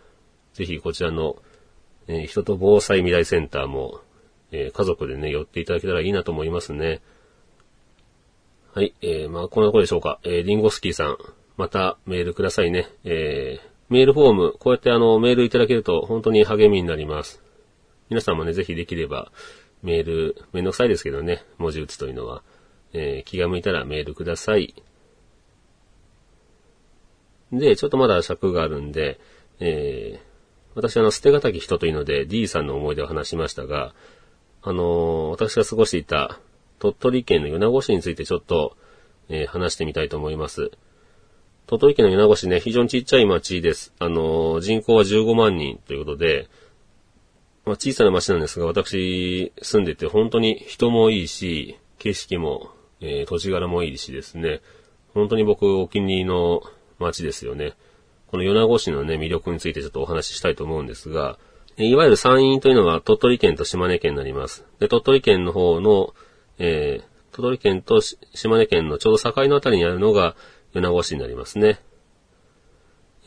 [0.52, 1.36] ぜひこちらの、
[2.08, 4.00] えー、人と防災未来センターも、
[4.50, 7.00] えー、家族でね、寄っていただけたらいいなと思いますね。
[8.74, 10.18] はい、えー、まあ、こんなとこでしょうか。
[10.24, 11.18] えー、リンゴスキーさん、
[11.56, 12.88] またメールくださいね。
[13.04, 17.40] えー、メールフォーム、こうやってあの、メールいただけると本当に励みになります。
[18.10, 19.30] 皆さんもね、ぜひできれば、
[19.84, 22.42] メール、めんどくさいですけどね、文字打つというのは、
[22.92, 24.74] えー、気が向いたらメールください。
[27.52, 29.20] で、ちょっとまだ尺があるんで、
[29.60, 30.20] えー、
[30.74, 33.94] 私あの、捨てがたき人というので D さんの思い出を話しましたが、
[34.62, 36.40] あのー、私が過ごしていた
[36.78, 38.76] 鳥取県の米子市についてちょっと、
[39.28, 40.72] えー、話してみたいと思います。
[41.66, 43.92] 鳥取県の米子市ね、非常にちっちゃい町です。
[43.98, 46.48] あのー、人口は15万人ということで、
[47.64, 54.60] まあ、小さな町なんですが、私住んでて本当に人もいいし、景色も、えー、土地柄もいいしですね、
[55.14, 56.62] 本当に僕お気に入りの
[56.98, 57.74] 街ですよね。
[58.26, 61.38] この米子市のね、魅力についてちょっとお話ししたいと思うんですが、
[61.76, 64.64] いわゆる山陰というのは鳥取県と島根県になります。
[64.78, 66.14] で、鳥取県の方の、
[66.58, 70.36] えー、鳥取県と島根県のちょうど境のあたりにあるのが
[70.74, 71.80] 米子市になりますね。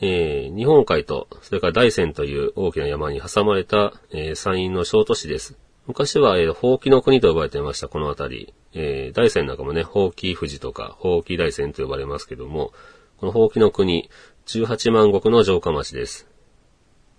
[0.00, 5.56] えー、日本海と、それから大山という大きな山に挟まれた、えー、山陰の小都市です。
[5.86, 8.54] 昔は、えー、ほうきの国と呼ばれていました、この辺り。
[8.74, 12.72] えー、大山なんかもね、ほうき富士とか、ほうき大山と呼ばれますけども、
[13.18, 14.10] このほうきの国、
[14.46, 16.28] 18万石の城下町です。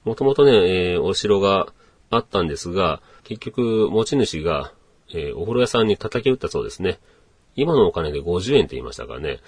[0.04, 1.74] もともとね、えー、お城が
[2.10, 4.72] あったんですが、結局、持ち主が、
[5.10, 7.00] えー、お風呂屋さんに叩き打ったそうですね。
[7.56, 9.40] 今のお金で50円って言いましたからね。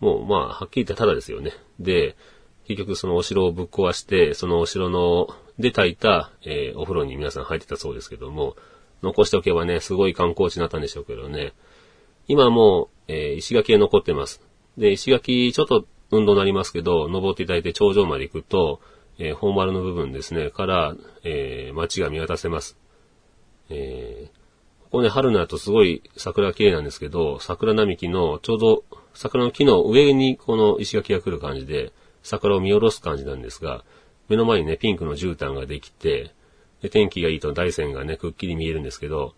[0.00, 1.52] もう、まあ、はっきり言ってただですよね。
[1.78, 2.16] で、
[2.66, 8.56] 結局そのお城をぶっ壊して、そのお城の、で炊いた、えー、お風呂に皆さん入ってたそうですけども、
[9.02, 11.52] 残しておけばね、すごい観光地になったんでしょうけどね。
[12.26, 14.42] 今もう、えー、石垣が残ってます。
[14.78, 18.80] で、石垣、ちょっと運動になりますけど、登っていただいて頂上まで行くと、
[19.18, 22.76] えー、本丸の部分ですね、から、えー、街が見渡せます。
[23.70, 24.36] えー、
[24.84, 28.84] ここね、春になるとすごい桜綺麗なんですけど、桜並木のちょうど
[29.14, 33.84] 桜の木の上にこの石垣が来る感じで、桜を見下ろす感じなんですが、
[34.28, 36.32] 目の前にね、ピンクの絨毯ができて、
[36.82, 39.34] で天気がいいと大山がね、くっきり見えるんですけど、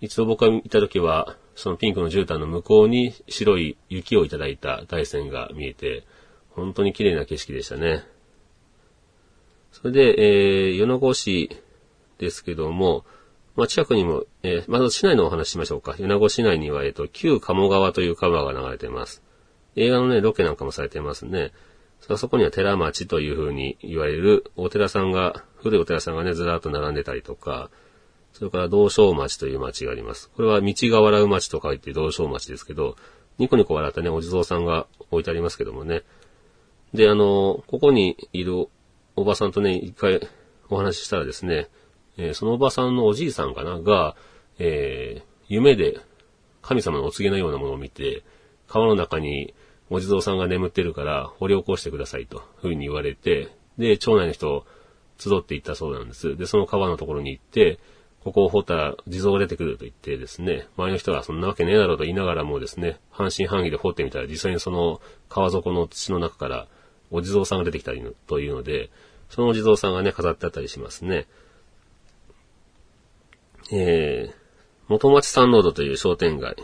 [0.00, 6.04] 一度僕がいた時は、そのピンクの絨毯の向こうに白い雪をいただいた大山が見えて、
[6.48, 8.02] 本当に綺麗な景色でしたね。
[9.70, 11.50] それで、えー、米子市
[12.16, 13.04] ですけども、
[13.56, 15.94] まあ、近くにも、えー、まず市内のお話ししましょうか。
[15.98, 19.22] 米子市内には、えっ、ー、と、旧鴨川という川が流れています。
[19.76, 21.52] 映画のね、ロケなんかもされていますね。
[22.16, 27.68] そこには寺町という風に言われるお寺さんが、古いお寺さんがね、ずらっと並んでたりとか、
[28.32, 30.30] それから道昌町という町があります。
[30.30, 32.96] これは道が笑う町と書いて道昌町ですけど、
[33.38, 36.02] ニコニコ笑ったね、お地蔵さんが置いてありますけどもね。
[36.94, 38.68] で、あの、ここにいる
[39.16, 40.20] おばさんとね、一回
[40.68, 41.68] お話ししたらですね、
[42.16, 44.16] えー、そのおばさんのおじいさんかな、が、
[44.58, 46.00] えー、夢で
[46.62, 48.22] 神様のお告げのようなものを見て、
[48.68, 49.54] 川の中に
[49.88, 54.66] お地蔵さんが眠ってるから掘り起こしてくださいと、ふうに言われて、で、町内の人を
[55.18, 56.36] 集っていったそうなんです。
[56.36, 57.78] で、その川のところに行って、
[58.24, 66.66] ここを掘ったら地蔵が出てくると言ってですね、周りの人はそんなわけねえだろうと言いながらもですね、半信半疑で掘ってみたら実際にその川底の土の中から
[67.10, 68.90] お地蔵さんが出てきたりというので、
[69.30, 71.26] そのお地蔵さんがね、飾ってあったりしますね。
[73.72, 74.34] えー、
[74.88, 76.56] 元町サンロードという商店街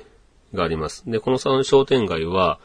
[0.52, 1.08] があります。
[1.08, 2.58] で、この商店街は、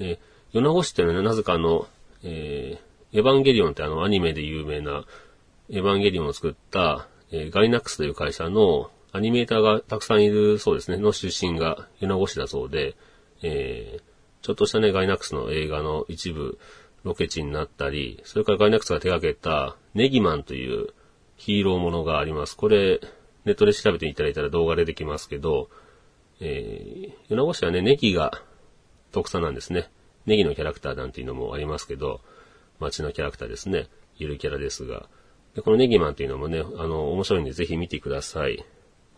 [0.00, 1.86] えー、米子市っていうのは、ね、なぜかあの、
[2.24, 5.04] えー、エヴァンゲリオンってあのアニメで有名な
[5.70, 12.94] エヴァンゲリオンを作った、えー、ガイナックスという会社のアニメーターがたくさんいるそうですね、の出身が米子市だそうで、
[13.42, 14.02] えー、
[14.42, 16.58] ちょっとしたね、ガイナックスの映画の一部、
[17.04, 20.94] ロケ地になったり、それからガイナックスが手掛けたネギマンという
[21.36, 22.56] ヒーローものがあります。
[22.56, 23.00] これ、
[23.44, 25.68] ネットで調べていただいたら動画出てきますけど、
[26.40, 28.42] えー、米子市はね、ネギが
[29.10, 29.90] 特産なんですね。
[30.26, 32.20] ネギのキャラクターなんていうのもありますけど、
[32.78, 33.88] 街のキャラクターですね。
[34.16, 35.08] ゆるキャラですが。
[35.54, 38.64] でこのネギマンっていうのもね、あの、面白いんでぜひ見てください。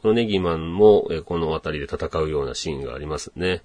[0.02, 3.62] このネギマンも、えこの辺りで戦うようなシーンがありますね。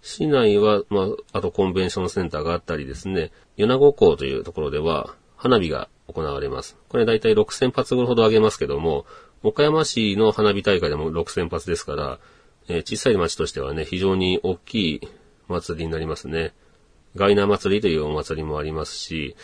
[0.00, 6.76] 市内は、まあ、あとコンベンションセンターがあったりですね、米子港というところでは、花火が行われます。
[6.88, 9.06] これ大体6000発ほど上げますけども、
[9.42, 12.18] 岡山市の花火大会でも6000発ですから、
[12.68, 15.08] えー、小さい町としてはね、非常に大きい
[15.48, 16.54] 祭りになりますね。
[17.14, 19.36] ガイナ祭りというお祭りもありますし、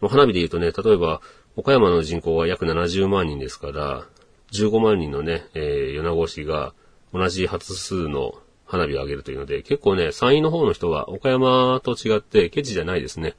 [0.00, 1.20] 花火で言うとね、例えば、
[1.56, 4.06] 岡山の人口は約70万人ですから、
[4.52, 6.74] 15万人のね、えー、米子市が
[7.14, 8.34] 同じ発数の
[8.66, 13.36] 花火を上げるというので、結構ね、山陰の方の人は岡山と違ってケチじゃないですね。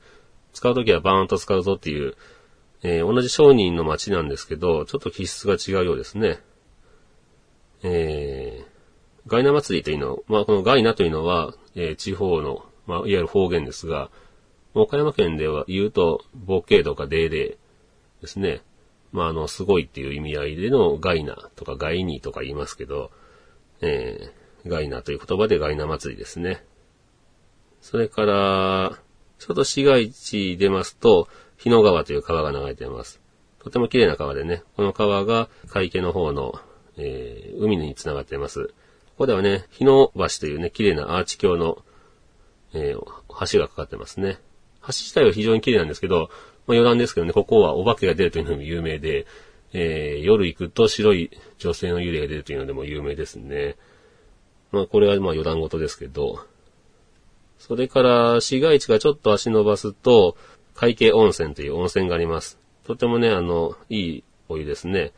[0.51, 2.15] 使うときはバーンと使うぞっていう、
[2.81, 6.39] えー、同じ商人の町なんですけど、ちょっと気質が違うようですね。
[7.83, 14.09] えー、ガイナ祭りというの、まあ、このガイナというのは、えー、地方の、まあ、いわゆる方言ですが、
[14.73, 17.66] 岡山県では言うと、ボケとかデーデー
[18.21, 18.61] ですね。
[19.11, 23.11] まあ、あの、すごいっていう意味合いでのガイナとかガイニーとか言いますけど、
[23.81, 26.63] えー、ガイナという言葉でガイナ祭りですね。
[27.81, 28.99] それから、
[29.39, 31.27] ちょっと市街地出ますと、
[31.57, 33.21] 日野川という川が流れています。
[33.59, 36.59] とても綺麗な川でね、この川が海家の方の、
[36.97, 38.67] えー、海に繋がっています。
[38.67, 38.73] こ
[39.19, 41.83] こではね、日野橋というね、綺麗なアーチ橋の、
[42.73, 44.37] えー、橋がかかってますね。
[44.81, 46.29] 橋自体は非常に綺麗なんですけど、
[46.67, 49.25] まあ、余談ですけどね、ここはお化けが出るというのも有名で、
[49.73, 53.75] えー、夜行くと白い女性の幽霊が出るというのでも有名ですね。
[54.71, 56.45] まあ、これはまあ余談事ですけど、
[57.57, 60.35] それから市街地がちょっと足伸ばすと、
[60.75, 62.59] 海景温泉という温泉があります。
[62.85, 65.11] とてもね、あの、いいお湯ですね。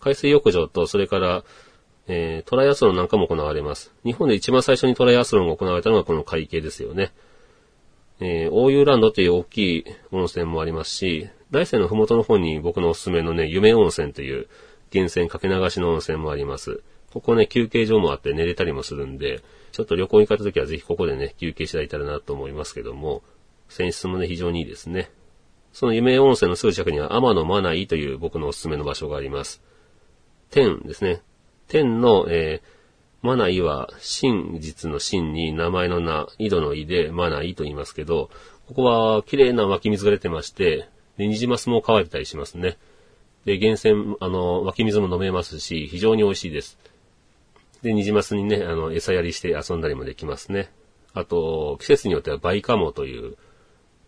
[0.00, 1.44] 海水浴場と、それから、
[2.08, 3.92] えー、トライアスロンなんかも行われます。
[4.04, 7.12] 日本で一番最初にトライアスロンが行われたのがこの海景ですよね。
[8.24, 14.48] えー、大湯ランドという大きい温泉もありますし、大山のふもとの方に僕のおすすめのね、夢温泉という
[14.92, 16.82] 源泉かけ流しの温泉もあります。
[17.12, 23.22] ここね、休憩所もあって寝れたりもするんで、ちょっと旅行に行かれた時はぜひここでね、休憩していただいたらなと思いますけども、
[23.68, 25.10] 泉質もね、非常にいいですね。
[25.72, 29.62] その夢温泉のすぐ近くには天のマナイという僕のおすすめの場所があります。
[30.50, 31.22] 天ですね。
[31.66, 32.66] 天の、えー、
[33.22, 38.30] マナイは真実の真に名前の名、井戸の井でマナイと言いますけど、
[38.66, 42.78] ここは綺麗な湧き水が出てまして、ニジマスも乾いてたりしますね。
[43.44, 46.78] で、源泉、あの、湧き水も飲めますし、非常に美味しいです。
[47.82, 50.70] で、ニジマスにね、あの、餌やりして遊んだりもできますね。
[51.14, 53.36] あと、季節によってはバイカモという、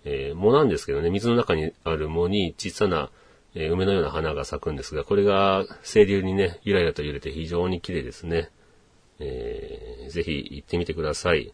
[0.05, 3.11] えー、藻なんですけどね、水の中にある藻に小さな、
[3.55, 8.51] えー梅のような花が咲くんですが、これが清流にね、ゆらゆらと揺れて非常に綺麗ですね。
[9.21, 11.53] えーぜひ行ってみてください。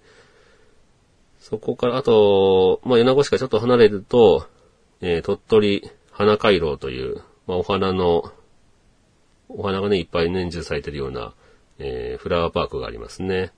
[1.38, 4.46] そこから、あと、まあ、米子市からちょっと離れると、
[5.00, 8.32] えー鳥取花回廊という、まあ、お花の、
[9.48, 11.32] お花がね、いっぱい年中咲いてるような、
[11.78, 13.52] えーフラワーパークがありますね。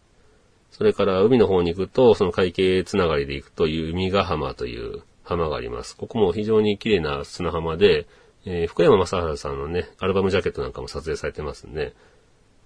[0.71, 5.97] それから海の方に行くと、その海景つながりで行くという海ヶ浜という浜があります。
[5.97, 8.07] ここも非常に綺麗な砂浜で、
[8.45, 11.93] えー福山雅治さんのね、アルバムジャケットなんかも撮影されてますね。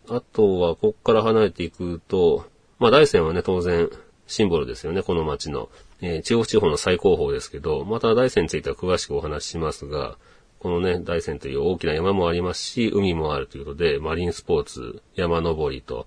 [0.08, 2.46] あとは、ここから離れていくと、
[2.78, 3.90] まあ大山はね、当然、
[4.26, 5.68] シンボルですよね、この町の。
[6.00, 10.18] えー中国地方の最高峰ですけど、また大山については詳しくお話ししますが、
[10.58, 16.06] このね、大山という大きな山もありますし、海もあるということで、マリンスポーツ、山登りと、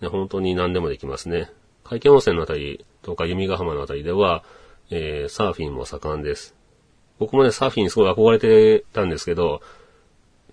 [0.00, 1.50] ね、本当に何でもできますね。
[1.84, 4.44] 海見温泉のあたりとか弓ヶ浜のあたりでは、
[4.90, 6.54] えーサーフィンも盛んです。
[7.18, 9.60] 僕もね、サーフィンすごい憧れてたんですけど、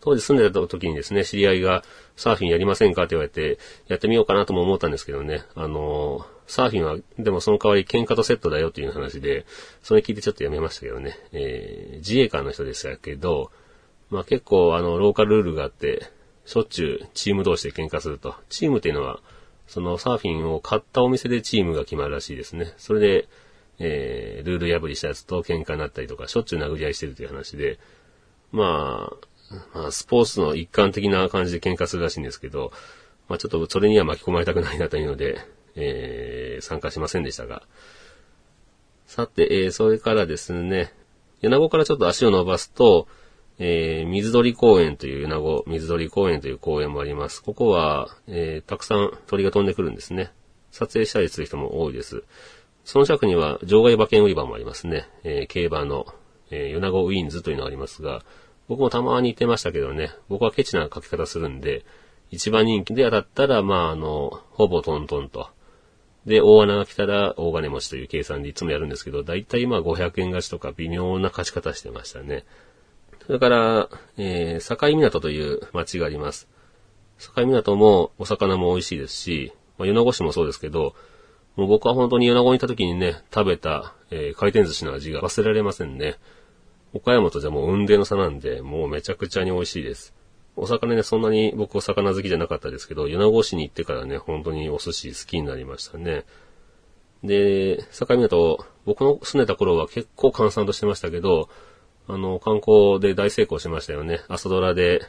[0.02, 1.84] 当時住んでた時にですね、知り合いが
[2.16, 9.46] サーフィンやりませんかって言われて、やってみようかなとも思ったんですけどね、あのサーフィンは、でもその代わり喧嘩とセットだよっていう話で、
[9.84, 13.52] それ聞いてちょっとやめましたけどね、えー自衛官の人でしたけど、
[14.10, 16.10] まあ結構あの、ローカルルールがあって、
[16.46, 18.36] しょっちゅうチーム同士で喧嘩すると。
[18.48, 19.20] チームっていうのは、
[19.68, 22.74] そのサーフィンを買ったお店でチームが決まるらしいですね。
[22.78, 23.28] それで、
[23.80, 27.80] えー、ルール破りしたやつと喧嘩になったりとか、しょっちゅう殴り合いしてるという話で、
[28.54, 29.28] まあ、
[29.74, 32.72] まあ、スポーツの一環的な感じで喧嘩するらしいんですけど、
[33.30, 35.40] まあちょっとそれには巻き込まれたくないなというので、
[35.76, 37.64] えー、参加しませんでしたが。
[39.06, 40.94] さて、えー、それからですね、
[41.42, 43.08] 米子からちょっと足を伸ばすと、
[43.60, 47.42] えー、水鳥公園という米子水鳥公園という公園もあります。
[47.42, 50.32] ここは、えー、たくさん鳥が飛んでくるんですね。
[50.72, 52.24] 撮影したりする人も多いです。
[52.86, 55.08] その近くには場外馬券売り場もありますね。
[55.24, 56.06] えー競馬の、
[56.52, 58.24] えー米子ウィンズというのがありますが、
[58.68, 61.86] 僕もたまに行ってましたけどね、僕はケチな書き方するんで、
[62.32, 65.50] 一番人気で当たったら、まあ、あの、ほぼトントンと。
[66.26, 72.44] で、大穴が来たら大金持ちという計算でいつもやるんですけど、だいたいまあ500円勝ちとか微妙な勝ち方してましたね。
[73.26, 76.50] それから、えー、境港という町があります。
[77.18, 80.96] 境港もお魚も美味しいですし、まあ、米子市もそうですけど、
[81.56, 86.18] もう僕は本当に米子にいた時にね、食べた、えー回転寿司の味が忘れられませんね。
[86.98, 90.14] 岡山とじゃもう雲泥の差なんで、もうめちゃくちゃに美味しいです。
[90.56, 96.26] お魚ね、そんなに僕お魚好きじゃなかったですけど、米子市に行ってからね、本当にお寿司好きになりましたね。
[97.24, 101.50] で、境港、僕の住んでた頃は結構閑散としてましたけど、
[102.08, 104.22] あの、観光で大成功しましたよね。
[104.28, 105.02] 朝ドラで、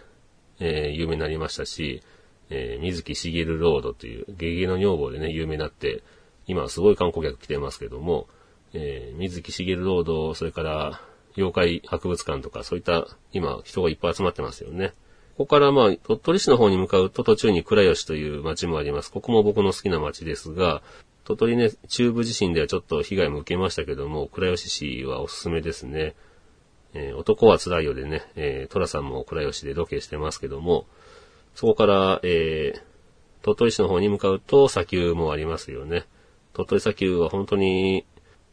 [0.61, 2.03] えー有名になりましたし、
[2.51, 6.03] えー水木しげるロードという、ゲゲの女房でね、有名になって、
[6.47, 8.29] 今はすごい観光客来てますけども、
[8.75, 11.01] えー水木しげるロード、それから、
[11.39, 14.93] 妖怪博物館とか、そういった、今、人がいっぱい集まってますよね。
[15.37, 19.13] ここからまあ、鳥取市の方に向かうと途中に倉吉という町もあります。
[19.13, 20.83] ここも僕の好きな町ですが、
[21.25, 26.17] 鳥取ね、中部地震ではちょっと被害も受けましたけども、倉吉市はおすすめですね。
[26.95, 30.87] えー男は辛いよでね、えー、トラさんも倉吉でロケしてますけども、
[31.55, 32.81] そこから、えー、
[33.43, 36.07] 鳥取市の方に向かうと砂丘もありますよね。
[36.53, 38.05] 鳥取砂丘は本当に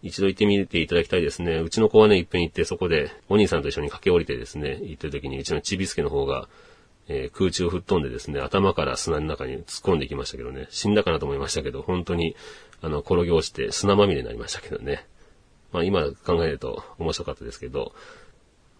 [0.05, 1.57] 一度行ってみていただきたいですね。
[1.57, 6.47] うちの子はね、いっぺん行ってそこでお兄さんと一緒に駆け下りてですね、行ってる時にうちのちびすけの方が、
[7.07, 12.35] えー空中を吹っ飛んでですね、頭から砂の中に突っ込んでいきましたけどね、死んだかなと思いましたけど、本当に、
[12.81, 15.07] あの、転げ落ちて砂まみれになりましたけどね。
[15.71, 17.93] まあ今考えると面白かったですけど、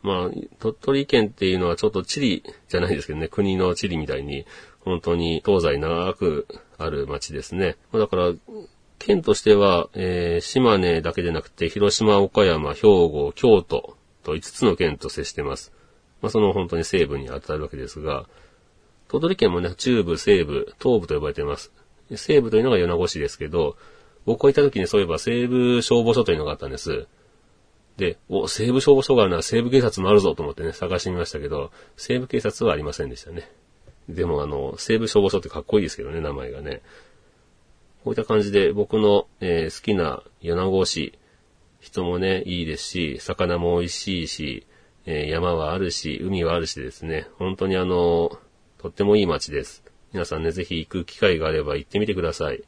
[0.04, 4.46] まあ、鳥取県っていうのはちょっと地理じゃないですけどね、国の地理みたいに、
[4.82, 6.48] 本当に東西長く
[6.78, 7.76] ある町ですね。
[7.92, 8.32] だから、
[9.00, 15.72] 県としては、えー島根だけでなくて、広島、岡山、兵庫、京都と5つの県と接してます。
[16.22, 18.26] まあその本当に西部に当たるわけですが、
[19.08, 21.72] 鳥取県もね、中部、西部、東部と呼ばれてます。
[22.12, 23.78] 西部というのが米子市ですけど、
[24.26, 27.08] 僕がいた時にそういえば西部消防署というのがあったんです。
[27.98, 33.50] で、お、西部消防署があるなら西部警察もあるぞと思ってね、探してみましたけど、西部警察はありませんでしたね。
[34.10, 36.82] でもあの、西部消防署ってかっこいいですけどね、名前がね。
[38.06, 41.18] こういった感じで僕の、えー好きな米子市、
[41.80, 44.68] 人もね、いいですし、魚も美味しいし、
[45.08, 48.30] えー山はあるし、海はあるしですね、本当にあの、
[48.78, 49.84] とってもいい街です。
[50.14, 52.62] 皆さんね、ぜひ行く機会があれば行ってみてください。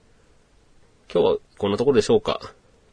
[1.13, 2.41] 今日はこんなところでしょうか。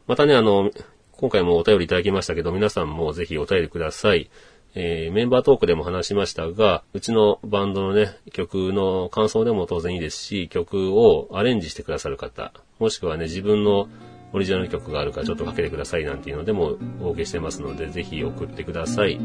[0.07, 0.71] またね、あの、
[1.13, 4.29] 今回もお便りいただきましたけど、皆さんもぜひお便りください。
[4.75, 13.89] えーメンバートークでも話しましたが、うちのバンドのね、曲の感想でも当然いいですし、曲をアレンジしてくださる方、もしくはね、自分の
[14.35, 19.21] オリジナル曲があるからちょっとかけてくださいなんていうのでもお受けしてますので、ぜひ送ってください。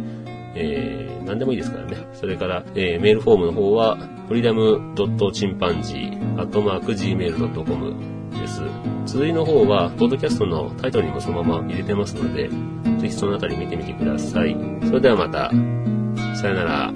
[0.55, 1.97] えー、何でもいいですからね。
[2.13, 3.97] それから、えー、メールフォームの方は、
[4.27, 7.95] フリーダムドットチンパンジー、アットマーク gmail.com
[8.39, 8.61] です。
[9.07, 12.49] 続いの方は、ポッドキャストのタイトルにもそのまま入れてますので、
[12.99, 14.55] ぜひそのあたり見てみてください。
[14.85, 15.49] それではまた、
[16.41, 16.93] さよなら。